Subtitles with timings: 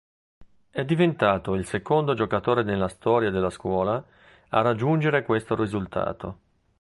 [0.71, 4.03] È diventato il secondo giocatore nella storia della scuola
[4.49, 6.37] a raggiungere questo risultato.